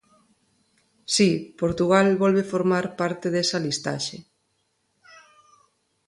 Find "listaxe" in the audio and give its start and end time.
3.65-4.17